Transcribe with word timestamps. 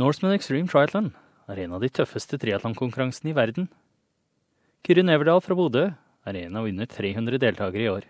Norseman 0.00 0.32
Extreme 0.32 0.70
Triathlon 0.70 1.10
er 1.50 1.58
en 1.60 1.74
av 1.76 1.82
de 1.82 1.88
tøffeste 1.92 2.38
triatlonkonkurransene 2.40 3.32
i 3.32 3.36
verden. 3.36 3.66
Kyrre 4.86 5.02
Neverdal 5.04 5.42
fra 5.44 5.56
Bodø 5.58 5.82
er 5.92 6.38
en 6.40 6.56
av 6.56 6.68
under 6.70 6.88
300 6.88 7.36
deltakere 7.42 7.84
i 7.84 7.90
år. 7.90 8.06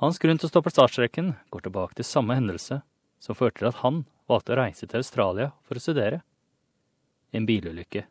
Hans 0.00 0.16
grunn 0.22 0.40
til 0.40 0.48
å 0.48 0.52
stå 0.54 0.62
på 0.64 0.72
startstreken 0.72 1.34
går 1.52 1.66
tilbake 1.66 1.98
til 1.98 2.08
samme 2.08 2.38
hendelse 2.38 2.80
som 3.20 3.36
førte 3.36 3.60
til 3.60 3.68
at 3.74 3.82
han 3.82 4.06
valgte 4.30 4.54
å 4.54 4.58
reise 4.62 4.88
til 4.88 5.02
Australia 5.02 5.50
for 5.68 5.76
å 5.76 5.84
studere. 5.84 6.22
En 7.36 7.44
bilulykke. 7.44 8.06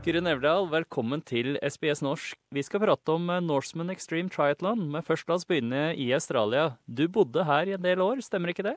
Kyrre 0.00 0.22
Nevdal, 0.24 0.64
velkommen 0.72 1.20
til 1.28 1.58
SBS 1.60 2.00
norsk. 2.00 2.38
Vi 2.56 2.62
skal 2.64 2.80
prate 2.80 3.12
om 3.12 3.26
eh, 3.28 3.42
Norseman 3.44 3.92
Extreme 3.92 4.32
Triathlon, 4.32 4.86
men 4.94 5.04
først 5.04 5.28
la 5.28 5.36
oss 5.36 5.44
begynne 5.44 5.90
i 5.92 6.06
Australia. 6.16 6.70
Du 6.88 7.02
bodde 7.12 7.44
her 7.44 7.68
i 7.68 7.74
en 7.76 7.84
del 7.84 8.00
år, 8.00 8.22
stemmer 8.24 8.54
ikke 8.54 8.64
det? 8.64 8.72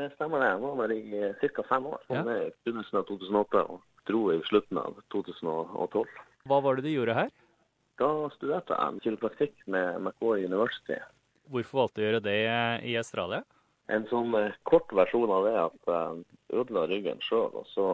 Det 0.00 0.08
stemmer 0.14 0.40
det. 0.40 0.48
Jeg 0.54 0.62
var 0.64 0.88
der 0.88 0.96
i 0.96 1.52
ca. 1.52 1.66
fem 1.68 1.90
år. 1.92 2.00
Ja. 2.08 2.22
Kom 2.22 2.32
i 2.32 2.38
begynnelsen 2.64 3.02
av 3.02 3.04
2008 3.12 3.66
og 3.74 3.84
dro 4.08 4.24
i 4.32 4.40
slutten 4.48 4.80
av 4.80 5.04
2012. 5.12 6.16
Hva 6.48 6.62
var 6.64 6.80
det 6.80 6.88
du 6.88 6.92
gjorde 6.94 7.20
her? 7.20 7.30
Da 8.00 8.10
studerte 8.38 8.80
jeg 8.80 9.04
kiropraktikk 9.04 9.68
med 9.68 10.00
McCoy 10.00 10.48
University. 10.48 10.96
Hvorfor 11.52 11.84
valgte 11.84 12.00
du 12.00 12.06
å 12.06 12.08
gjøre 12.08 12.24
det 12.24 12.40
eh, 12.48 12.76
i 12.88 12.96
Australia? 13.04 13.44
En 13.92 14.08
sånn 14.08 14.32
eh, 14.40 14.56
kort 14.64 14.96
versjon 14.96 15.28
av 15.28 15.44
det 15.44 15.58
at 15.68 15.92
jeg 15.92 16.24
ødela 16.56 16.88
ryggen 16.88 17.20
sjøl, 17.20 17.52
og 17.52 17.68
så 17.76 17.90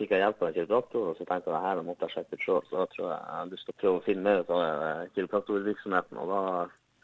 fikk 0.00 0.14
jeg 0.14 0.22
hjelp 0.22 0.42
av 0.42 0.48
en 0.48 0.54
kiropraktor, 0.56 1.08
og 1.10 1.18
så 1.18 1.26
tenkte 1.28 1.50
jeg 1.50 1.58
at 1.58 1.66
her 1.66 1.82
måtte 1.86 2.08
jeg 2.08 2.16
sjekke 2.16 2.38
ut 2.38 2.46
sjøl. 2.46 2.62
Så 2.68 2.78
da 2.78 2.86
tror 2.92 3.06
jeg 3.08 3.18
jeg 3.18 3.38
hadde 3.38 3.56
lyst 3.56 3.68
til 3.68 3.74
å 3.74 3.80
prøve 3.82 4.00
å 4.00 4.04
finne 4.06 4.26
mer 4.26 4.42
ut 4.42 4.52
av 4.56 4.62
eh, 4.64 5.02
kiropraktorvirksomheten, 5.16 6.22
og 6.22 6.32
da 6.32 6.42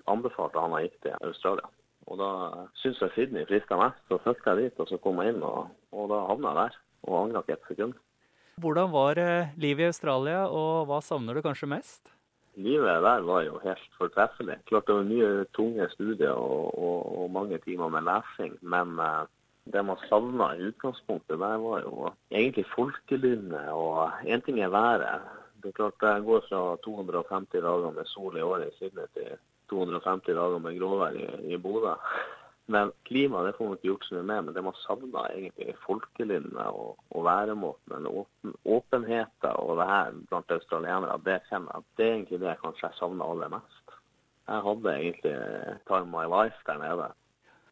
anbefalte 0.08 0.64
han 0.64 0.76
jeg 0.76 0.88
gikk 0.88 0.98
til 1.06 1.30
Australia. 1.30 1.70
Og 2.08 2.20
da 2.20 2.30
syntes 2.80 3.02
jeg 3.04 3.14
Sydney 3.14 3.48
frista 3.48 3.76
mest, 3.76 4.00
så 4.08 4.20
fulgte 4.24 4.54
jeg 4.54 4.68
dit, 4.68 4.80
og 4.80 4.88
så 4.88 5.00
kom 5.04 5.20
jeg 5.20 5.34
inn, 5.34 5.42
og, 5.44 5.72
og 5.92 6.12
da 6.12 6.20
havna 6.30 6.52
jeg 6.52 6.60
der. 6.62 6.78
Og 7.08 7.18
angra 7.20 7.42
ikke 7.44 7.58
et 7.58 7.72
sekund. 7.72 7.98
Hvordan 8.58 8.90
var 8.90 9.20
eh, 9.22 9.50
livet 9.60 9.84
i 9.84 9.90
Australia, 9.92 10.46
og 10.48 10.88
hva 10.88 11.02
savner 11.04 11.36
du 11.36 11.44
kanskje 11.44 11.68
mest? 11.70 12.14
Livet 12.58 13.04
der 13.04 13.22
var 13.22 13.44
jo 13.46 13.60
helt 13.62 13.98
fortreffelig. 14.00 14.56
Klart 14.66 14.88
det 14.88 14.96
var 14.96 15.06
mye 15.06 15.44
tunge 15.54 15.86
studier 15.92 16.34
og, 16.34 16.72
og, 16.74 17.04
og 17.20 17.28
mange 17.30 17.60
timer 17.62 17.92
med 17.92 18.08
lesing, 18.08 18.56
men 18.66 18.96
eh, 18.98 19.28
det 19.72 19.82
man 19.84 20.00
savna 20.08 20.54
i 20.56 20.68
utgangspunktet 20.70 21.38
der, 21.40 21.58
var 21.62 21.82
jo 21.84 22.10
egentlig 22.30 22.64
folkelynnet. 22.74 23.68
Og 23.72 24.10
én 24.24 24.40
ting 24.44 24.60
er 24.60 24.72
været. 24.72 25.20
Det 25.62 25.68
er 25.68 25.78
klart 25.78 26.00
det 26.00 26.24
går 26.24 26.42
fra 26.48 26.76
250 26.84 27.62
dager 27.62 27.90
med 27.90 28.06
sol 28.06 28.36
i 28.36 28.40
året 28.40 28.68
i 28.68 28.76
Sydney 28.78 29.06
til 29.14 29.38
250 29.70 30.34
dager 30.34 30.58
med 30.58 30.78
gråvær 30.78 31.16
i, 31.16 31.54
i 31.54 31.56
Bodø. 31.56 31.94
Men 32.68 32.92
klima 33.08 33.42
det 33.42 33.54
får 33.56 33.64
man 33.64 33.76
ikke 33.78 33.88
gjort 33.88 34.04
så 34.04 34.14
mye 34.14 34.28
med, 34.28 34.42
men 34.42 34.54
det 34.54 34.62
man 34.64 34.74
savna 34.82 35.22
egentlig 35.32 35.74
folkelynnet 35.86 36.66
og, 36.66 36.98
og 37.10 37.24
væremåten, 37.24 38.06
åpen, 38.06 38.52
åpenheten 38.64 39.54
og 39.56 39.78
det 39.80 39.86
her 39.88 40.18
blant 40.28 40.52
australienere, 40.52 41.16
det 41.24 41.38
kjenner 41.48 41.78
jeg. 41.78 41.86
Det 41.96 42.06
er 42.06 42.12
egentlig 42.16 42.40
det 42.42 42.50
jeg 42.50 42.60
kanskje 42.64 42.90
savner 42.98 43.24
aller 43.24 43.54
mest. 43.56 43.96
Jeg 44.48 44.64
hadde 44.68 44.94
egentlig 44.98 45.34
time 45.88 46.12
my 46.12 46.26
life 46.28 46.60
der 46.66 46.78
nede. 46.84 47.08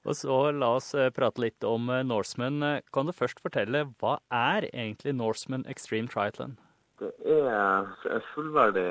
Og 0.07 0.15
så 0.15 0.37
la 0.55 0.71
oss 0.79 0.93
eh, 0.95 1.11
prate 1.11 1.43
litt 1.43 1.67
om 1.67 1.91
eh, 1.91 2.05
Norseman. 2.07 2.62
Kan 2.95 3.11
du 3.11 3.15
først 3.17 3.43
fortelle 3.43 3.89
hva 3.99 4.17
er 4.31 4.69
egentlig 4.71 5.17
Norseman 5.19 5.67
Extreme 5.71 6.11
Triathlon? 6.12 6.57
Det 6.97 7.43
er 7.45 8.23
fullverdig 8.33 8.87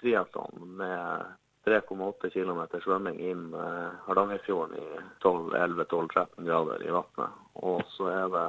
triatlon 0.00 0.76
med 0.78 1.26
3,8 1.66 2.30
km 2.32 2.60
svømming 2.84 3.18
inn 3.20 3.50
eh, 3.52 3.88
Hardangerfjorden 4.06 4.78
i 4.78 4.86
12-11-12-13 5.24 6.46
grader 6.46 6.86
i 6.86 6.94
vannet. 6.94 7.42
Og 7.60 7.82
så 7.96 8.08
er 8.14 8.30
det 8.32 8.46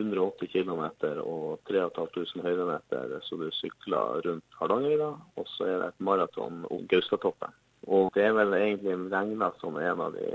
180 0.00 0.50
km 0.50 0.82
og 1.22 1.60
3500 1.68 2.42
høydemeter, 2.46 3.16
så 3.26 3.38
du 3.38 3.48
sykler 3.54 4.22
rundt 4.26 4.58
Hardangervidda. 4.58 5.12
Og 5.36 5.50
så 5.56 5.68
er 5.68 5.76
det 5.82 5.90
et 5.92 6.06
maraton 6.08 6.64
om 6.70 6.86
Gaustatoppen. 6.90 7.54
Og 7.88 8.10
det 8.14 8.26
er 8.28 8.34
vel 8.36 8.52
egentlig 8.58 8.98
regna 9.12 9.52
som 9.60 9.78
en 9.80 10.02
av 10.04 10.16
de 10.18 10.26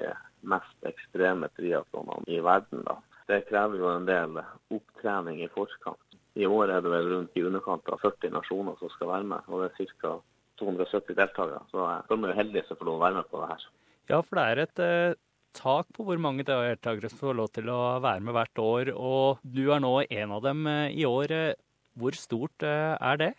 mest 0.52 0.88
ekstreme 0.88 1.50
triatlonene 1.58 2.28
i 2.32 2.40
verden. 2.44 2.84
da. 2.88 3.00
Det 3.30 3.46
krever 3.50 3.82
jo 3.82 3.90
en 3.90 4.06
del 4.08 4.38
opptrening 4.74 5.42
i 5.42 5.52
forkant. 5.54 6.02
I 6.36 6.46
år 6.46 6.70
er 6.70 6.84
det 6.84 6.92
vel 6.92 7.10
rundt 7.14 7.38
i 7.40 7.44
underkant 7.48 7.88
av 7.90 8.02
40 8.04 8.34
nasjoner 8.36 8.76
som 8.80 8.92
skal 8.94 9.14
være 9.14 9.30
med, 9.32 9.46
og 9.48 9.64
det 9.64 9.72
er 9.72 9.94
ca. 10.02 10.16
270 10.60 11.16
deltakere. 11.18 11.62
Så 11.72 11.84
jeg 11.84 12.04
føler 12.08 12.22
meg 12.30 12.38
heldig 12.40 12.62
som 12.68 12.78
får 12.80 12.88
lov 12.88 13.00
å 13.00 13.04
være 13.04 13.18
med 13.20 13.30
på 13.32 13.42
det 13.42 13.48
her. 13.52 13.64
Ja, 14.12 14.20
for 14.22 14.40
det 14.40 14.44
er 14.46 14.62
et 14.64 14.82
eh, 14.86 15.18
tak 15.56 15.90
på 15.96 16.06
hvor 16.08 16.20
mange 16.22 16.46
deltakere 16.48 17.12
som 17.12 17.22
får 17.24 17.38
lov 17.40 17.50
til 17.56 17.72
å 17.72 17.80
være 18.04 18.24
med 18.24 18.36
hvert 18.38 18.62
år, 18.64 18.92
og 18.96 19.44
du 19.44 19.66
er 19.74 19.84
nå 19.84 19.94
en 20.06 20.36
av 20.36 20.44
dem 20.46 20.68
eh, 20.72 20.96
i 20.96 21.08
år. 21.10 21.32
Eh, 21.32 21.62
Hvor 21.96 22.12
stort 22.20 22.64
eh, 22.68 22.96
er 23.00 23.20
det? 23.22 23.32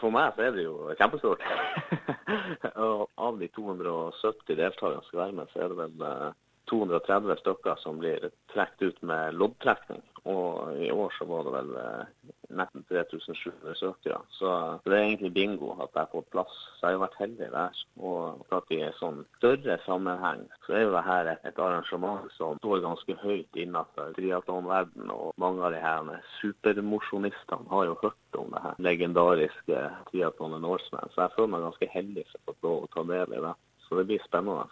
For 0.00 0.14
meg 0.14 0.32
så 0.36 0.46
er 0.46 0.54
det 0.56 0.64
jo 0.64 0.94
kjempestort. 0.96 1.42
av 3.26 3.40
de 3.40 3.48
270 3.52 4.56
deltakerne 4.56 5.02
som 5.02 5.08
skal 5.10 5.22
være 5.26 5.36
med, 5.40 5.50
så 5.52 5.64
er 5.64 5.72
det 5.72 5.78
vel 5.82 6.06
eh, 6.08 6.30
230 6.70 7.36
stykker 7.42 7.76
som 7.82 7.98
blir 8.02 8.30
trukket 8.52 8.82
ut 8.82 9.02
med 9.02 9.34
loddtrekning. 9.34 10.02
Og 10.24 10.76
i 10.78 10.90
år 10.94 11.10
så 11.18 11.26
var 11.26 11.42
det 11.46 11.52
vel 11.56 11.70
eh, 11.82 12.32
nesten 12.54 12.84
3700 12.86 13.74
søkere. 13.80 14.20
Så 14.30 14.50
det 14.84 14.94
er 14.94 15.06
egentlig 15.06 15.32
bingo 15.34 15.72
at 15.82 15.96
jeg 15.98 16.10
fått 16.12 16.28
plass. 16.30 16.58
Så 16.78 16.86
jeg 16.86 16.98
har 16.98 17.02
vært 17.02 17.18
heldig 17.18 17.48
der. 17.54 17.80
Og 17.98 18.54
at 18.54 18.70
i 18.70 18.78
en 18.86 18.94
sånn 19.00 19.18
større 19.40 19.78
sammenheng 19.86 20.44
så 20.66 20.76
er 20.78 20.84
jo 20.84 20.94
dette 20.94 21.18
et, 21.34 21.50
et 21.50 21.60
arrangement 21.66 22.30
som 22.36 22.60
står 22.62 22.84
ganske 22.86 23.18
høyt 23.24 23.60
innenfor 23.64 24.14
triatlonverdenen. 24.20 25.10
Og 25.10 25.34
mange 25.42 25.66
av 25.66 25.74
de 25.74 25.82
her 25.82 26.14
supermosjonistene 26.38 27.70
har 27.74 27.90
jo 27.90 27.98
hørt 28.04 28.38
om 28.38 28.54
det 28.54 28.64
her 28.68 28.80
legendariske 28.90 29.84
triatlonet 30.12 30.62
Norseman. 30.62 31.10
Så 31.10 31.26
jeg 31.26 31.36
føler 31.36 31.54
meg 31.56 31.66
ganske 31.66 31.92
heldig 31.98 32.28
for 32.30 32.54
å 32.54 32.58
få 32.60 32.68
lov 32.68 32.86
å 32.86 32.92
ta 32.94 33.08
del 33.10 33.38
i 33.40 33.46
det. 33.48 33.56
Så 33.88 33.98
det 33.98 34.06
blir 34.08 34.22
spennende. 34.28 34.70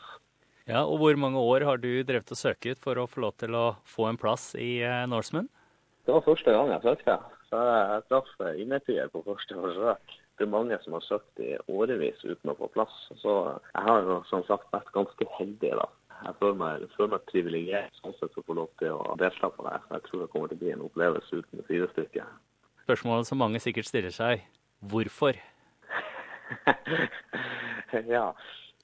Ja, 0.70 0.84
og 0.86 1.00
hvor 1.03 1.16
mange 1.19 1.41
år 1.42 1.64
har 1.66 1.81
du 1.82 1.91
drevet 2.06 2.31
og 2.31 2.38
søkt 2.38 2.69
ut 2.69 2.78
for 2.78 2.98
å 3.00 3.08
få 3.10 3.25
lov 3.25 3.34
til 3.42 3.56
å 3.58 3.64
få 3.91 4.06
en 4.06 4.19
plass 4.20 4.53
i 4.54 4.78
eh, 4.86 5.06
Norseman? 5.10 5.48
Det 6.06 6.14
var 6.14 6.22
første 6.22 6.54
gang 6.54 6.70
jeg 6.70 6.84
søkte. 6.84 7.16
Så 7.50 7.62
jeg 7.66 8.04
traff 8.06 8.28
innertier 8.54 9.10
på 9.10 9.25
første 9.26 9.56
forsøk. 9.59 10.14
Det 10.38 10.47
er 10.47 10.53
mange 10.53 10.78
som 10.84 10.94
har 10.94 11.03
søkt 11.09 11.42
i 11.42 11.56
årevis 11.69 12.22
uten 12.22 12.53
å 12.53 12.56
få 12.60 12.70
plass. 12.76 12.92
Så 13.19 13.34
jeg 13.72 13.82
har 13.88 14.06
jo 14.06 14.20
som 14.30 14.47
sagt 14.47 14.70
vært 14.72 14.94
ganske 14.94 15.26
heldig, 15.41 15.72
da. 15.80 15.88
Jeg 16.20 16.36
føler 16.38 16.56
meg, 16.60 16.86
føler 16.94 17.12
meg 17.16 17.26
privilegert 17.32 17.98
sånn 17.98 18.14
sett 18.20 18.38
å 18.38 18.47
få 18.47 18.56
lov 18.60 18.70
til 18.78 18.94
å 18.94 19.19
delta 19.19 19.50
på 19.50 19.66
det. 19.66 19.76
Jeg 19.91 20.06
tror 20.06 20.22
det 20.22 20.30
kommer 20.32 20.53
til 20.53 20.60
å 20.60 20.62
bli 20.62 20.72
en 20.76 20.86
opplevelse 20.86 21.42
uten 21.42 21.66
sidestykke. 21.66 22.26
Spørsmålet 22.84 23.28
som 23.28 23.42
mange 23.42 23.60
sikkert 23.62 23.88
stiller 23.91 24.14
seg, 24.14 24.47
hvorfor? 24.92 25.38
ja. 28.14 28.26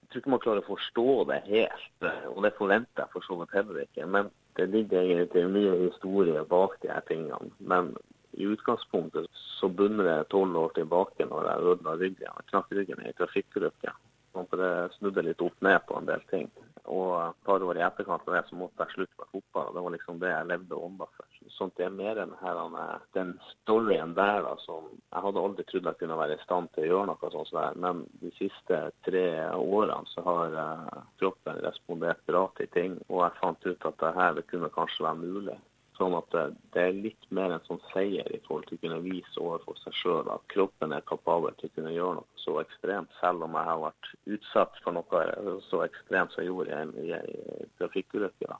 Jeg 0.07 0.13
tror 0.13 0.23
ikke 0.23 0.31
man 0.31 0.43
klarer 0.45 0.63
å 0.63 0.71
forstå 0.71 1.13
det 1.27 1.37
helt, 1.49 2.05
og 2.31 2.37
det 2.45 2.53
forventer 2.55 3.03
jeg 3.03 3.11
for 3.11 3.27
så 3.27 3.41
vidt 3.41 3.55
heller 3.59 3.81
ikke. 3.83 4.05
Men 4.07 4.29
det 4.55 4.69
ligger 4.71 5.03
egentlig 5.03 5.43
mye 5.51 5.73
historie 5.81 6.45
bak 6.47 6.77
de 6.85 6.93
her 6.93 7.03
tingene. 7.09 7.51
Men 7.59 7.91
i 8.39 8.47
utgangspunktet 8.47 9.27
så 9.57 9.67
bunner 9.67 10.07
det 10.07 10.29
tolv 10.31 10.55
år 10.61 10.77
tilbake 10.79 11.27
når 11.27 11.49
jeg 11.51 11.73
ødela 11.73 11.97
ryggen. 11.99 12.39
Knakk 12.53 12.71
ryggen 12.79 13.03
i 13.03 13.11
en 13.11 13.19
trafikkulykke. 13.19 13.97
At 14.39 14.57
det 14.63 14.71
snudde 15.01 15.27
litt 15.27 15.43
opp 15.43 15.59
ned 15.67 15.83
på 15.89 15.99
en 15.99 16.07
del 16.07 16.23
ting. 16.31 16.47
Og 16.93 17.13
et 17.19 17.39
par 17.47 17.63
år 17.63 17.79
i 17.79 17.85
etterkant 17.87 18.27
av 18.29 18.35
det 18.37 18.43
så 18.49 18.59
måtte 18.59 18.85
jeg 18.85 18.95
slutte 18.95 19.21
med 19.21 19.31
fotball. 19.33 19.73
Det 19.75 19.85
var 19.85 19.95
liksom 19.95 20.21
det 20.23 20.33
jeg 20.33 20.49
levde 20.51 20.77
og 20.77 20.87
ånda 20.89 21.09
for. 21.17 21.29
Sånn 21.57 21.73
det 21.79 21.87
er 21.87 21.95
mer 21.95 22.19
enn 22.21 22.35
her, 22.41 22.61
den 23.17 23.33
storyen 23.53 24.15
der 24.17 24.43
da, 24.45 24.57
som 24.65 24.89
Jeg 24.91 25.23
hadde 25.25 25.43
aldri 25.43 25.65
trodd 25.69 25.89
jeg 25.89 25.99
kunne 26.01 26.19
være 26.19 26.37
i 26.37 26.43
stand 26.43 26.73
til 26.75 26.85
å 26.85 26.89
gjøre 26.91 27.07
noe 27.13 27.31
sånt. 27.33 27.53
som 27.53 27.81
Men 27.85 28.03
de 28.23 28.33
siste 28.39 28.81
tre 29.07 29.27
årene 29.55 30.13
så 30.13 30.25
har 30.27 30.59
eh, 30.65 30.99
kroppen 31.23 31.63
respondert 31.65 32.27
bra 32.29 32.47
til 32.59 32.71
ting. 32.75 32.99
Og 33.09 33.23
jeg 33.25 33.39
fant 33.41 33.71
ut 33.71 33.89
at 33.91 34.03
det 34.03 34.13
her 34.19 34.43
kunne 34.51 34.75
kanskje 34.75 35.07
være 35.07 35.23
mulig. 35.23 35.59
Sånn 35.97 36.15
at 36.19 36.29
det, 36.35 36.45
det 36.75 36.83
er 36.83 36.99
litt 37.07 37.27
mer 37.33 37.55
en 37.55 37.65
sånn 37.65 37.81
seier 37.89 38.29
i 38.35 38.41
forhold 38.45 38.67
til 38.69 38.77
å 38.77 38.83
kunne 38.83 38.99
vise 39.05 39.41
overfor 39.41 39.79
seg 39.81 39.97
sjøl 39.97 40.31
at 40.33 40.45
kroppen 40.53 40.93
er 40.93 41.07
kapabel 41.09 41.57
til 41.57 41.71
å 41.71 41.75
kunne 41.79 41.95
gjøre 41.95 42.19
noe 42.19 42.43
så 42.43 42.59
ekstremt, 42.61 43.13
selv 43.21 43.47
om 43.47 43.57
jeg 43.57 43.69
har 43.71 43.83
vært 43.87 44.11
utsatt 44.37 44.81
for 44.85 44.97
noe 44.97 45.57
så 45.71 45.83
ekstremt 45.87 46.35
som 46.35 46.45
jeg 46.45 46.51
gjorde 46.51 46.77
i 47.01 47.13
en, 47.17 47.31
trafikkulykke. 47.81 48.59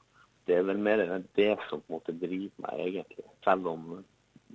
Det 0.49 0.57
er 0.57 0.65
vel 0.65 0.81
mer 0.81 1.03
enn 1.03 1.27
det 1.37 1.53
som 1.67 1.83
på 1.83 1.91
en 1.91 1.97
måte 1.99 2.17
driver 2.17 2.65
meg, 2.65 2.83
egentlig. 2.87 3.27
Selv 3.45 3.69
om 3.69 3.85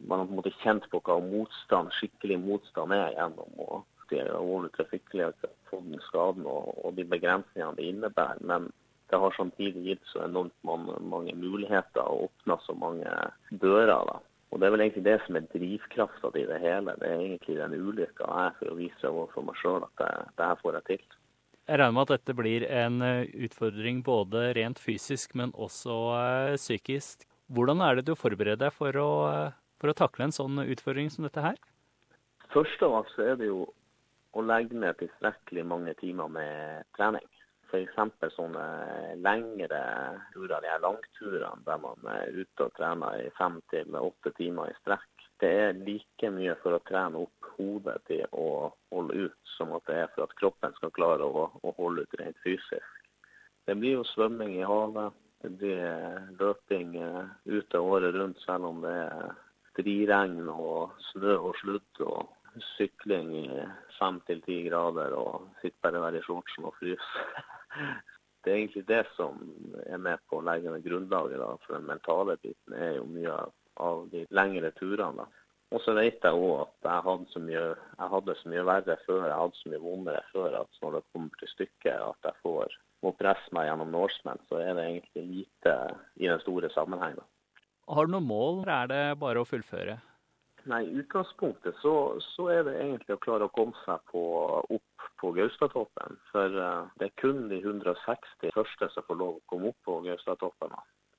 man 0.09 0.19
har 0.19 0.27
på 0.27 0.33
en 0.33 0.41
måte 0.41 0.55
kjent 0.63 0.89
på 0.91 1.03
hva 1.07 1.21
motstand, 1.23 1.93
skikkelig 2.01 2.41
motstand 2.43 2.97
er 2.97 3.15
gjennom 3.15 3.63
å 3.63 3.83
de 4.13 4.21
alvorlige 4.29 5.33
den 5.73 6.01
skaden 6.09 6.47
og, 6.47 6.73
og 6.85 6.97
de 6.97 7.05
begrensningene 7.09 7.77
det 7.79 7.89
innebærer. 7.89 8.41
Men 8.45 8.69
det 9.13 9.21
har 9.21 9.35
samtidig 9.37 9.83
gitt 9.85 10.05
så 10.09 10.23
enormt 10.25 10.55
mange, 10.65 10.95
mange 11.05 11.35
muligheter 11.37 12.01
og 12.03 12.31
åpna 12.31 12.57
så 12.65 12.75
mange 12.75 13.11
dører. 13.51 14.07
da. 14.09 14.21
Og 14.51 14.61
Det 14.61 14.67
er 14.67 14.73
vel 14.73 14.85
egentlig 14.85 15.05
det 15.05 15.19
som 15.27 15.37
er 15.37 15.49
drivkrafta 15.53 16.31
i 16.37 16.47
det 16.49 16.61
hele. 16.61 16.95
Det 17.01 17.09
er 17.09 17.21
egentlig 17.21 17.57
den 17.59 17.77
ulykka 17.77 18.29
jeg 18.29 18.55
for 18.59 18.73
å 18.73 18.79
vise 18.79 19.11
overfor 19.11 19.45
meg 19.49 19.59
sjøl 19.61 19.85
at 19.85 20.01
det, 20.01 20.47
her 20.47 20.57
får 20.63 20.79
jeg 20.79 20.87
til. 20.89 21.05
Jeg 21.69 21.79
regner 21.79 21.97
med 21.97 22.09
at 22.09 22.15
dette 22.17 22.37
blir 22.37 22.65
en 22.69 22.97
eh, 23.07 23.29
utfordring 23.47 24.01
både 24.05 24.47
rent 24.57 24.81
fysisk, 24.83 25.37
men 25.39 25.53
også 25.55 25.99
uh, 26.11 26.57
psykisk. 26.57 27.29
Hvordan 27.53 27.85
er 27.85 28.01
det 28.01 28.07
du 28.09 28.17
forbereder 28.19 28.65
deg 28.65 28.75
for 28.75 28.97
å, 28.99 29.11
uh, 29.29 29.53
for 29.81 29.93
å 29.93 29.97
takle 29.97 30.27
en 30.27 30.35
sånn 30.35 30.65
utfordring 30.65 31.13
som 31.13 31.29
dette 31.29 31.45
her? 31.45 31.61
Først 32.53 32.83
av 32.85 32.97
alt 32.99 33.13
så 33.13 33.29
er 33.29 33.39
det 33.41 33.53
jo 33.53 33.63
å 34.33 34.45
legge 34.45 34.77
ned 34.77 34.97
tilstrekkelig 35.01 35.65
mange 35.69 35.95
timer 36.01 36.33
med 36.33 36.89
trening. 36.97 37.25
F.eks. 37.73 38.35
sånne 38.37 38.65
lengre 39.25 39.81
turer, 40.35 40.61
de 40.61 40.73
langturene 40.85 41.65
der 41.65 41.79
man 41.81 42.09
er 42.13 42.35
ute 42.37 42.67
og 42.67 42.75
trener 42.77 43.23
i 43.25 43.31
fem 43.39 43.57
til 43.73 43.97
åtte 43.97 44.33
timer 44.37 44.69
i 44.69 44.77
strekk. 44.83 45.09
Det 45.41 45.53
er 45.63 45.79
like 45.87 46.31
mye 46.35 46.55
for 46.61 46.77
å 46.77 46.83
trene 46.87 47.23
opp 47.25 47.49
hodet 47.57 47.97
til 48.11 48.27
å 48.37 48.69
holde 48.93 49.25
ut, 49.27 49.41
som 49.57 49.73
at 49.79 49.89
det 49.89 49.97
er 50.03 50.13
for 50.13 50.27
at 50.27 50.37
kroppen 50.39 50.77
skal 50.77 50.93
klare 50.95 51.25
å, 51.25 51.49
å 51.49 51.75
holde 51.79 52.05
ut 52.05 52.19
rent 52.21 52.39
fysisk. 52.45 53.09
Det 53.67 53.79
blir 53.79 53.97
jo 53.99 54.05
svømming 54.13 54.59
i 54.59 54.69
havet, 54.69 55.17
det 55.43 55.55
blir 55.59 56.29
løping 56.39 56.95
eh, 57.01 57.33
ute 57.49 57.81
året 57.81 58.15
rundt, 58.15 58.39
selv 58.45 58.69
om 58.69 58.85
det 58.85 58.95
er 59.07 59.33
striregn 59.73 60.45
og 60.53 60.93
snø 61.09 61.41
og 61.41 61.57
sludd. 61.63 62.05
og 62.05 62.31
sykling 62.77 63.33
i 63.37 63.49
fem 63.99 64.21
til 64.29 64.43
ti 64.45 64.59
grader 64.69 65.15
og 65.17 65.49
sitte 65.63 65.79
bare 65.85 66.03
der 66.05 66.19
i 66.21 66.25
shortsen 66.27 66.69
og 66.69 66.75
fryse. 66.81 67.27
Det 68.43 68.51
er 68.51 68.59
egentlig 68.59 68.87
det 68.89 69.05
som 69.17 69.39
er 69.87 70.01
med 70.03 70.23
på 70.27 70.41
å 70.41 70.47
legge 70.47 70.71
ned 70.73 70.83
grunnlaget 70.83 71.39
da, 71.39 71.53
for 71.63 71.77
den 71.77 71.87
mentale 71.87 72.37
biten. 72.43 72.75
er 72.75 72.97
jo 72.97 73.07
mye 73.07 73.37
av, 73.81 74.01
de 74.11 74.25
lengre 74.35 74.73
turene. 74.79 75.29
Og 75.73 75.81
så 75.81 75.95
vet 75.97 76.21
jeg 76.21 76.37
òg 76.37 76.65
at 76.67 76.89
jeg 76.89 77.05
hadde, 77.07 77.29
så 77.33 77.41
mye, 77.41 77.63
jeg 77.99 78.09
hadde 78.15 78.35
så 78.41 78.51
mye 78.53 78.65
verre 78.69 78.97
før, 79.07 79.23
jeg 79.29 79.41
hadde 79.43 79.61
så 79.61 79.71
mye 79.73 79.85
vondere 79.85 80.25
før 80.33 80.57
at 80.59 80.83
når 80.83 80.99
det 80.99 81.05
kommer 81.15 81.39
til 81.41 81.53
stykket 81.55 82.09
at 82.11 82.29
jeg 82.29 82.43
får 82.43 82.75
må 83.03 83.13
presse 83.19 83.55
meg 83.57 83.67
gjennom 83.67 83.91
Norseman, 83.91 84.43
så 84.49 84.61
er 84.63 84.77
det 84.79 84.87
egentlig 84.87 85.25
lite 85.27 85.77
i 86.23 86.29
den 86.29 86.43
store 86.45 86.71
sammenhengen. 86.75 87.25
Har 87.91 88.07
du 88.07 88.15
noe 88.15 88.25
mål, 88.25 88.63
eller 88.63 88.75
er 88.77 88.91
det 88.93 89.21
bare 89.23 89.43
å 89.43 89.49
fullføre? 89.49 89.99
Nei, 90.65 90.85
utgangspunktet 90.87 91.75
så, 91.83 92.21
så, 92.23 92.47
er 92.55 92.67
det 92.67 92.77
egentlig 92.79 93.17
å 93.17 93.23
klare 93.23 93.49
å 93.49 93.55
komme 93.55 93.75
seg 93.83 94.03
på, 94.13 94.23
opp 94.63 95.07
på 95.19 95.33
Gaustatoppen. 95.35 96.19
For 96.31 96.55
uh, 96.55 96.91
det 97.01 97.09
er 97.09 97.17
kun 97.19 97.49
de 97.51 97.59
160 97.59 98.55
første 98.55 98.89
som 98.95 99.07
får 99.09 99.19
lov 99.19 99.41
å 99.41 99.47
komme 99.51 99.73
opp 99.73 99.81
på 99.89 99.99
Gaustatoppen. 100.07 100.77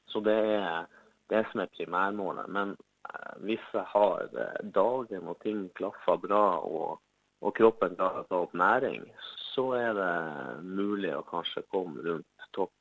Så 0.07 0.24
det 0.24 0.38
er 0.56 0.88
det 1.34 1.44
som 1.51 1.63
er 1.63 1.74
primærmålet. 1.75 2.48
Men 2.56 2.72
uh, 3.10 3.34
hvis 3.44 3.66
jeg 3.75 3.84
har 3.92 4.31
uh, 4.31 4.62
dagen 4.63 5.28
og 5.28 5.42
ting 5.44 5.66
klaffer 5.75 6.24
bra 6.24 6.45
og, 6.63 7.04
og 7.44 7.56
kroppen 7.60 8.00
klarer 8.00 8.24
å 8.24 8.30
ta 8.31 8.42
opp 8.45 8.56
næring, 8.56 9.04
så 9.51 9.74
er 9.75 9.92
det 10.00 10.13
mulig 10.63 11.12
å 11.18 11.25
kanskje 11.28 11.66
komme 11.74 12.00
rundt 12.07 12.48
topp 12.56 12.72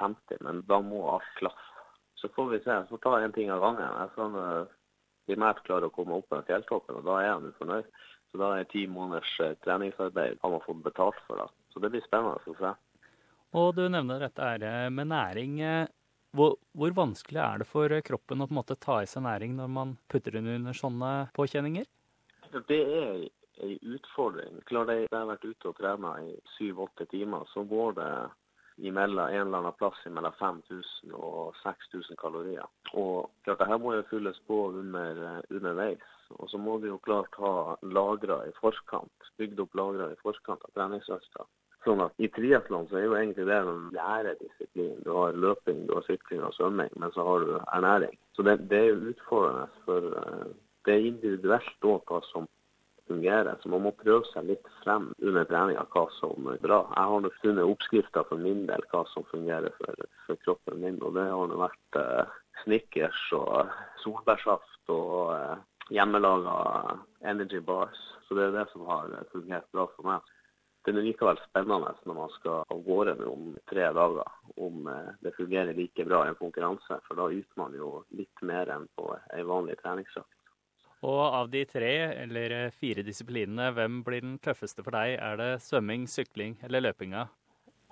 50. 0.00 0.42
Men 0.42 0.64
da 0.66 0.82
må 0.82 1.06
alt 1.14 1.34
klaffe. 1.38 1.86
Så 2.18 2.28
får 2.34 2.50
vi 2.50 2.58
se. 2.66 2.82
Så 2.82 2.96
får 2.96 3.04
ta 3.06 3.16
én 3.22 3.32
ting 3.32 3.54
av 3.54 3.62
gangen. 3.62 3.86
Jeg 3.86 4.14
sånn, 4.18 4.34
primært 5.28 5.62
klarer 5.66 5.88
å 5.88 5.94
komme 5.94 6.18
opp 6.18 6.28
på 6.30 6.38
den 6.38 6.48
fjelltoppen, 6.48 7.00
og 7.00 7.08
da 7.08 7.18
er 7.22 7.32
han 7.32 7.48
jo 7.48 7.54
fornøyd. 7.58 7.88
Så 8.30 8.38
da 8.38 8.50
er 8.56 8.68
ti 8.70 8.84
måneders 8.86 9.32
eh, 9.42 9.56
treningsarbeid 9.64 10.38
har 10.42 10.52
man 10.52 10.62
fått 10.62 10.84
betalt 10.84 11.18
for. 11.26 11.40
da. 11.42 11.48
Så 11.72 11.82
det 11.82 11.90
blir 11.90 12.04
spennende 12.04 12.38
å 12.38 12.58
se. 12.60 12.74
Og 13.58 13.72
du 13.74 13.82
nevner 13.90 14.22
dette 14.22 14.52
eh, 14.60 14.86
med 14.94 15.10
næring. 15.10 15.58
Hvor, 16.36 16.54
hvor, 16.78 16.92
vanskelig 16.94 17.40
er 17.42 17.58
det 17.58 17.66
for 17.66 17.90
kroppen 18.06 18.44
å 18.44 18.46
på 18.46 18.54
en 18.54 18.60
måte 18.60 18.78
ta 18.78 19.00
i 19.02 19.08
seg 19.10 19.24
næring 19.26 19.56
når 19.58 19.72
man 19.74 19.96
putter 20.12 20.36
den 20.36 20.46
under 20.52 20.76
sånne 20.76 21.10
påkjenninger? 21.34 21.88
Det 22.68 22.78
er 22.78 23.24
en 23.64 23.94
utfordring. 23.96 24.60
Klar 24.70 24.92
jeg 24.94 25.08
har 25.10 25.26
vært 25.28 25.46
ute 25.46 25.70
og 25.70 25.78
trena 25.78 26.14
i 26.22 26.36
syv-åtte 26.56 27.06
timer, 27.10 27.48
så 27.52 27.64
går 27.66 27.98
det 27.98 28.12
imellom 28.80 29.26
en 29.26 29.46
eller 29.46 29.58
annen 29.58 29.76
plass 29.78 30.00
mellom 30.06 30.32
5000 30.38 31.14
og 31.14 31.54
6000 31.62 32.18
kalorier. 32.20 32.66
Og 32.92 33.30
klart, 33.44 33.58
det 33.60 33.68
her 33.70 33.80
må 33.82 33.94
jo 33.94 34.08
fylles 34.10 34.40
på 34.46 34.60
under, 34.80 35.22
eh, 35.28 35.40
underveis. 35.50 36.06
Og 36.38 36.50
så 36.50 36.58
må 36.58 36.78
vi 36.78 36.88
jo 36.88 36.98
klart 36.98 37.34
ha 37.42 37.76
lagra 37.82 38.44
i 38.46 38.52
forkant, 38.60 39.32
bygd 39.38 39.60
opp 39.60 39.74
lagra 39.74 40.12
i 40.12 40.20
forkant 40.22 40.62
av 40.64 40.72
treningsøkta. 40.76 41.46
Sånn 41.84 42.02
at 42.04 42.12
I 42.20 42.28
triatlon 42.28 42.88
så 42.90 42.98
er 43.00 43.06
jo 43.06 43.16
egentlig 43.16 43.46
det 43.48 43.56
en 43.56 43.86
læredisiplin. 43.94 44.98
Du 45.04 45.14
har 45.16 45.32
løping, 45.32 45.86
du 45.88 45.94
har 45.96 46.04
sykling 46.04 46.42
og 46.44 46.52
svømming, 46.54 46.92
men 47.00 47.12
så 47.14 47.24
har 47.24 47.46
du 47.46 47.52
ernæring. 47.56 48.18
Så 48.36 48.44
det, 48.44 48.58
det 48.68 48.78
er 48.78 48.90
jo 48.90 49.12
utfordrende. 49.14 49.68
for 49.86 50.10
uh, 50.12 50.50
Det 50.84 50.94
er 50.94 51.08
individuelt 51.08 51.88
òg 51.88 52.04
hva 52.08 52.20
som 52.28 52.48
fungerer. 53.10 53.58
Så 53.62 53.70
man 53.72 53.84
må 53.84 53.92
prøve 53.98 54.24
seg 54.30 54.46
litt 54.52 54.70
frem 54.84 55.10
under 55.18 55.48
treninga 55.50 55.86
hva 55.92 56.06
som 56.18 56.50
er 56.52 56.60
bra. 56.62 56.82
Jeg 56.94 57.12
har 57.12 57.40
funnet 57.42 57.72
oppskrifter 57.74 58.26
for 58.30 58.42
min 58.42 58.66
del 58.70 58.86
hva 58.92 59.02
som 59.12 59.26
fungerer 59.32 59.74
for, 59.78 60.06
for 60.26 60.40
kroppen 60.46 60.80
min. 60.84 61.00
Og 61.04 61.16
det 61.18 61.26
har 61.28 61.56
vært 61.64 62.00
eh, 62.00 62.36
Snickers 62.64 63.22
og 63.36 63.70
solbærsaft 64.04 64.92
og 64.94 65.32
eh, 65.36 65.62
hjemmelaga 65.96 66.98
energy 67.32 67.62
bars. 67.64 67.98
Så 68.28 68.38
det 68.38 68.48
er 68.48 68.60
det 68.60 68.68
som 68.72 68.86
har 68.86 69.10
fungert 69.32 69.66
bra 69.74 69.88
for 69.96 70.12
meg. 70.12 70.36
Det 70.80 70.94
er 70.94 71.04
likevel 71.04 71.36
spennende 71.42 71.90
når 72.08 72.16
man 72.16 72.30
skal 72.38 72.62
av 72.72 72.78
gårde 72.86 73.12
om 73.28 73.50
tre 73.68 73.90
dager, 73.92 74.36
om 74.56 74.86
eh, 74.88 75.14
det 75.24 75.36
fungerer 75.36 75.76
like 75.76 76.06
bra 76.08 76.24
i 76.24 76.30
en 76.32 76.38
konkurranse. 76.38 77.00
For 77.08 77.18
da 77.18 77.28
yter 77.34 77.60
man 77.60 77.74
jo 77.76 77.98
litt 78.16 78.44
mer 78.46 78.70
enn 78.72 78.86
på 78.96 79.10
ei 79.34 79.44
vanlig 79.46 79.76
treningsøkt. 79.82 80.39
Og 81.00 81.20
av 81.24 81.48
de 81.48 81.62
tre 81.64 81.92
eller 82.26 82.70
fire 82.76 83.02
disiplinene, 83.06 83.70
hvem 83.72 84.02
blir 84.04 84.20
den 84.20 84.38
tøffeste 84.44 84.84
for 84.84 84.92
deg? 84.92 85.16
Er 85.16 85.38
det 85.40 85.52
svømming, 85.64 86.04
sykling 86.10 86.58
eller 86.66 86.84
løpinga? 86.90 87.28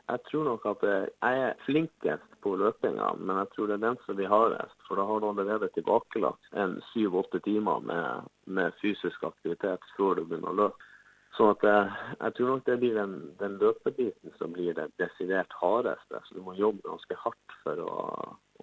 Jeg 0.08 0.20
tror 0.25 0.44
nok 0.44 0.62
at 0.70 0.84
jeg 0.88 1.40
er 1.44 1.56
flinkest 1.66 2.37
på 2.44 2.55
løpinga, 2.56 3.10
men 3.20 3.40
jeg 3.43 3.50
tror 3.55 3.69
det 3.69 3.76
er 3.76 3.82
den 3.82 3.99
som 4.05 4.16
blir 4.16 4.31
hardest. 4.32 4.76
For 4.88 5.00
da 5.00 5.05
har 5.08 5.20
du 5.20 5.26
allerede 5.28 5.69
tilbakelagt 5.75 6.52
en 6.52 6.78
syv-åtte 6.93 7.40
timer 7.44 7.81
med, 7.84 8.28
med, 8.44 8.76
fysisk 8.81 9.25
aktivitet 9.28 9.84
før 9.96 10.16
du 10.16 10.22
begynner 10.25 10.52
å 10.52 10.58
løpe. 10.62 10.88
Så 11.37 11.50
jeg, 11.62 11.90
jeg 12.19 12.34
tror 12.37 12.49
nok 12.50 12.64
det 12.66 12.78
blir 12.81 12.96
den, 12.96 13.19
den 13.40 13.58
løpebiten 13.60 14.32
som 14.40 14.56
blir 14.56 14.72
det 14.76 14.88
desidert 15.00 15.52
hardeste. 15.60 16.25
Så 16.25 16.38
du 16.38 16.40
må 16.44 16.56
jobbe 16.56 16.88
ganske 16.88 17.20
hardt 17.25 17.58
for 17.64 17.84
å, 17.84 17.99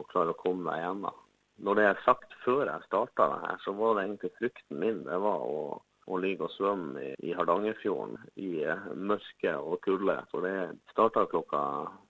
å 0.01 0.09
klare 0.09 0.33
å 0.33 0.41
komme 0.41 0.65
deg 0.69 0.81
gjennom 0.81 1.24
når 1.63 1.79
det 1.79 1.85
er 1.87 2.05
sagt 2.05 2.33
før 2.43 2.65
jeg 2.67 2.87
starta 2.87 3.27
det 3.31 3.41
her, 3.45 3.59
så 3.63 3.73
var 3.77 3.95
det 3.95 4.05
egentlig 4.05 4.31
frykten 4.39 4.79
min 4.81 5.03
det 5.07 5.19
var 5.23 5.45
å, 5.45 5.61
å 6.05 6.19
ligge 6.21 6.47
og 6.47 6.53
svømme 6.55 7.03
i, 7.03 7.13
i 7.29 7.35
Hardangerfjorden 7.37 8.17
i 8.35 8.51
eh, 8.63 8.89
mørke 8.95 9.55
og 9.61 9.79
kulde. 9.85 10.17
For 10.31 10.45
det 10.45 10.55
starta 10.91 11.25
klokka 11.31 11.61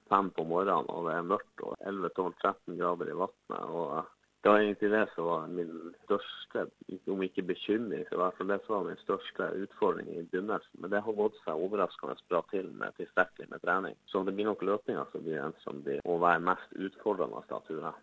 fem 0.10 0.32
på 0.36 0.46
morgenen, 0.50 0.90
og 0.90 1.10
det 1.10 1.16
er 1.18 1.30
mørkt 1.30 1.66
og 1.66 1.78
11-12-13 1.82 2.80
grader 2.82 3.12
i 3.12 3.18
vannet. 3.22 3.62
Og 3.70 4.12
det 4.46 4.52
var 4.52 4.60
egentlig 4.62 4.90
det 4.92 5.06
som 5.16 5.26
var 5.26 5.46
min 5.50 5.72
største, 6.04 6.66
om 7.10 7.22
ikke 7.26 7.48
bekymring, 7.50 8.04
så 8.06 8.18
i 8.18 8.20
hvert 8.22 8.36
fall 8.38 8.52
det 8.52 8.60
som 8.66 8.76
var 8.76 8.90
min 8.92 9.00
største 9.02 9.48
utfordring 9.64 10.12
i 10.12 10.26
begynnelsen. 10.30 10.82
Men 10.82 10.94
det 10.94 11.02
har 11.06 11.18
gått 11.18 11.40
seg 11.42 11.64
overraskende 11.66 12.18
bra 12.30 12.44
til 12.52 12.70
med 12.78 12.94
tilstrekkelig 13.00 13.50
med 13.50 13.64
trening. 13.66 13.98
Så 14.06 14.22
det 14.26 14.36
blir 14.38 14.52
nok 14.52 14.62
løpinga 14.70 15.08
som 15.10 15.26
blir 15.26 15.42
den 15.42 15.58
som 15.64 15.82
blir 15.86 16.06
å 16.06 16.20
være 16.22 16.46
mest 16.46 16.78
utfordrende, 16.78 17.42
da, 17.50 17.62
tror. 17.66 17.98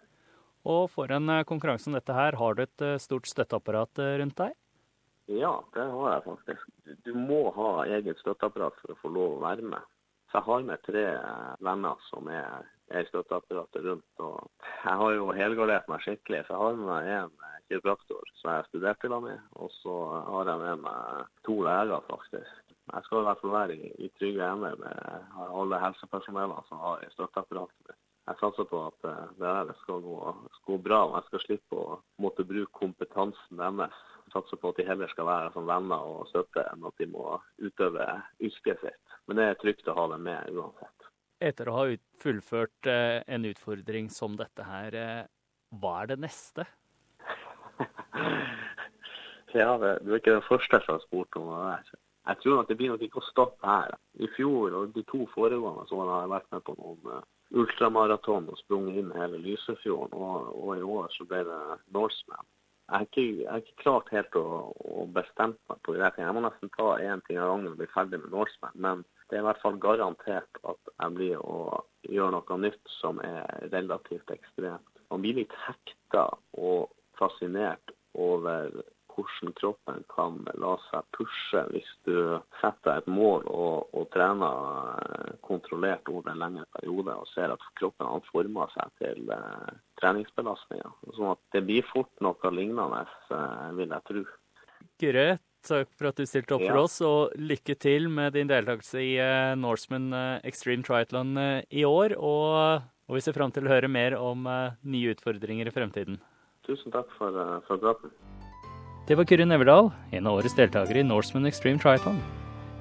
Og 0.69 0.91
for 0.93 1.11
en 1.11 1.31
eh, 1.33 1.45
konkurranse 1.49 1.89
som 1.89 1.97
dette 1.97 2.15
her, 2.15 2.37
har 2.39 2.55
du 2.55 2.63
et 2.63 2.85
eh, 2.85 3.01
stort 3.03 3.27
støtteapparat 3.27 3.99
eh, 3.99 4.19
rundt 4.23 4.37
deg? 4.39 4.55
Ja, 5.33 5.57
det 5.75 5.87
har 5.91 6.13
jeg 6.13 6.25
faktisk. 6.27 6.69
Du 7.07 7.13
må 7.19 7.45
ha 7.57 7.71
eget 7.97 8.21
støtteapparat 8.23 8.79
for 8.83 8.95
å 8.95 9.01
få 9.01 9.11
lov 9.15 9.37
å 9.37 9.43
være 9.43 9.67
med. 9.75 9.91
Så 10.31 10.39
jeg 10.39 10.49
har 10.49 10.67
med 10.67 10.83
tre 10.87 11.05
venner 11.61 12.05
som 12.09 12.29
er, 12.33 12.69
i 12.93 13.03
støtteapparatet 13.09 13.85
rundt. 13.85 14.23
Og 14.25 14.69
jeg 14.85 14.99
har 15.03 15.15
jo 15.17 15.31
helgardert 15.37 15.91
meg 15.91 16.05
skikkelig. 16.05 16.43
Så 16.47 16.55
jeg 16.55 16.63
har 16.63 16.79
med 16.79 16.89
meg 16.89 17.11
en 17.17 17.35
kiropraktor 17.71 18.33
som 18.41 18.51
jeg 18.51 18.63
har 18.63 18.71
studert 18.71 19.03
til 19.03 19.17
med. 19.25 19.45
Og 19.61 19.73
så 19.79 19.97
har 20.31 20.53
jeg 20.53 20.63
med 20.65 20.85
meg 20.87 21.33
to 21.47 21.59
leger, 21.67 22.07
faktisk. 22.11 22.77
Jeg 22.93 23.07
skal 23.07 23.23
i 23.23 23.29
hvert 23.29 23.43
fall 23.43 23.55
være 23.57 23.79
i, 23.79 24.11
trygge 24.19 24.49
hender 24.49 24.79
med 24.81 25.37
alle 25.47 25.83
helsepersonellene 25.85 26.67
som 26.69 26.83
har 26.83 27.05
støtteapparatet 27.15 27.79
mitt 27.87 28.02
jeg 28.29 28.39
satser 28.39 28.67
på 28.71 28.81
at 28.87 29.07
eh, 29.09 29.31
det 29.41 29.51
her 29.51 29.71
skal 29.81 30.03
gå, 30.05 30.17
skal 30.59 30.75
gå 30.77 30.79
bra, 30.85 31.01
og 31.09 31.15
jeg 31.17 31.29
skal 31.29 31.45
slippe 31.47 31.79
å 31.79 31.97
måtte 32.23 32.47
bruke 32.47 32.71
kompetansen 32.79 33.59
deres. 33.59 33.97
Jeg 34.23 34.35
satser 34.37 34.61
på 34.63 34.71
at 34.71 34.79
de 34.79 34.87
heller 34.87 35.11
skal 35.11 35.27
være 35.27 35.51
som 35.57 35.67
venner 35.67 36.05
og 36.07 36.29
støtte, 36.31 36.63
enn 36.71 36.87
at 36.87 37.03
de 37.03 37.09
må 37.11 37.25
utøve 37.59 38.07
yrket 38.39 38.85
sitt. 38.85 39.17
Men 39.27 39.41
det 39.41 39.49
er 39.49 39.59
trygt 39.59 39.91
å 39.91 39.97
ha 39.99 40.07
dem 40.15 40.23
med 40.29 40.55
uansett. 40.55 41.09
Etter 41.43 41.69
å 41.69 41.75
ha 41.81 41.85
fullført 42.23 42.91
eh, 42.91 43.19
en 43.27 43.49
utfordring 43.51 44.11
som 44.15 44.39
dette 44.39 44.69
her, 44.69 44.95
eh, 44.95 45.25
hva 45.83 45.97
er 46.05 46.13
det 46.13 46.21
neste? 46.23 46.69
ja, 49.59 49.75
du 49.75 50.13
er 50.13 50.21
ikke 50.21 50.37
den 50.39 50.47
første 50.47 50.79
som 50.85 50.95
har 50.95 51.03
spurt 51.09 51.41
om 51.41 51.51
det 51.51 51.63
der. 51.67 52.03
Jeg 52.23 52.39
tror 52.43 52.57
nok 52.57 52.69
det 52.69 52.77
blir 52.79 52.93
nok 52.93 53.03
ikke 53.03 53.19
å 53.19 53.29
stoppe 53.29 53.67
her. 53.67 53.95
I 54.23 54.29
fjor 54.37 54.75
og 54.79 54.93
de 54.95 55.03
to 55.11 55.25
foregående 55.35 55.89
så 55.91 55.99
har 56.03 56.11
jeg 56.13 56.33
vært 56.33 56.51
med 56.55 56.65
på 56.69 56.75
noen 56.79 57.25
ultramaraton 57.63 58.49
og 58.49 58.59
sprunget 58.61 59.01
inn 59.01 59.15
hele 59.17 59.41
Lysefjorden. 59.43 60.15
Og, 60.15 60.53
og, 60.55 60.75
i 60.79 60.85
år 60.87 61.11
så 61.17 61.27
ble 61.29 61.43
det 61.49 61.63
Norseman. 61.97 62.47
Jeg 62.93 62.99
har 62.99 63.09
ikke, 63.09 63.57
ikke 63.63 63.83
klart 63.83 64.13
helt 64.13 64.37
å, 64.37 64.47
å 64.71 65.07
bestemme 65.17 65.57
meg 65.71 65.83
på 65.87 65.97
det. 65.97 66.13
Jeg 66.21 66.37
må 66.37 66.45
nesten 66.45 66.73
ta 66.77 66.89
én 67.01 67.23
ting 67.27 67.41
av 67.41 67.51
gangen 67.51 67.73
og 67.73 67.79
bli 67.81 67.91
ferdig 67.91 68.21
med 68.23 68.35
Norseman. 68.35 68.79
Men 68.87 69.05
det 69.31 69.39
er 69.39 69.43
i 69.43 69.49
hvert 69.49 69.63
fall 69.65 69.79
garantert 69.83 70.63
at 70.69 70.93
jeg 70.93 71.17
blir 71.17 71.39
å 71.41 71.83
gjøre 72.07 72.37
noe 72.37 72.59
nytt 72.61 72.97
som 73.01 73.23
er 73.25 73.47
relativt 73.73 74.31
ekstremt. 74.35 74.87
Man 75.11 75.25
blir 75.25 75.41
litt 75.41 75.55
hekta 75.67 76.29
og 76.61 76.93
fascinert 77.19 77.95
over 78.19 78.71
hvordan 79.13 79.53
kroppen 79.59 80.03
kan 80.13 80.41
la 80.61 80.73
seg 80.89 81.07
pushe 81.17 81.63
hvis 81.73 81.91
du 82.07 82.17
setter 82.61 83.01
et 83.01 83.09
mål 83.11 83.47
og, 83.51 83.93
og 83.93 84.09
trener 84.15 85.37
kontrollert 85.45 86.09
over 86.13 86.33
en 86.33 86.43
lengre 86.43 86.67
periode 86.79 87.15
og 87.15 87.31
ser 87.33 87.53
at 87.55 87.65
kroppen 87.79 88.09
har 88.09 88.29
forma 88.31 88.69
seg 88.75 88.93
til 89.03 89.33
eh, 89.35 89.73
treningsbelastninger. 90.01 90.93
Sånn 91.17 91.33
at 91.35 91.43
det 91.55 91.65
blir 91.69 91.87
fort 91.93 92.13
noe 92.25 92.53
lignende, 92.55 93.05
uh, 93.31 93.71
vil 93.77 93.93
jeg 93.93 94.07
tro. 94.09 94.23
Grøt, 95.03 95.45
takk 95.67 95.93
for 95.99 96.11
at 96.11 96.19
du 96.19 96.27
stilte 96.27 96.57
opp 96.57 96.65
ja. 96.65 96.73
for 96.73 96.83
oss, 96.83 96.99
og 97.07 97.37
lykke 97.39 97.77
til 97.79 98.09
med 98.11 98.35
din 98.37 98.51
deltakelse 98.51 99.03
i 99.03 99.13
uh, 99.21 99.55
Norseman 99.59 100.11
Extreme 100.43 100.87
Triathlon 100.87 101.37
i 101.71 101.87
år. 101.87 102.17
Og, 102.19 102.83
og, 103.07 103.15
vi 103.15 103.25
ser 103.25 103.37
fram 103.37 103.55
til 103.55 103.69
å 103.69 103.75
høre 103.77 103.91
mer 103.93 104.19
om 104.19 104.47
nye 104.47 105.15
utfordringer 105.15 105.71
i 105.71 105.75
fremtiden. 105.75 106.23
Tusen 106.67 106.95
takk 106.95 107.11
for, 107.19 107.39
for 107.69 107.83
praten. 107.83 108.15
Det 109.13 109.19
var 109.19 109.27
Kyrre 109.29 109.45
Neverdal, 109.45 109.91
en 110.17 110.27
av 110.27 110.39
årets 110.39 110.55
deltakere 110.57 111.03
i 111.03 111.05
Norseman 111.05 111.45
Extreme 111.45 111.77
Triathlon. 111.77 112.17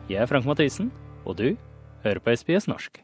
Jeg 0.07 0.21
er 0.23 0.29
Frank 0.31 0.45
Mathisen, 0.47 0.87
og 1.27 1.35
du 1.41 1.57
hører 2.05 2.23
på 2.23 2.31
SBS 2.31 2.69
norsk. 2.71 3.01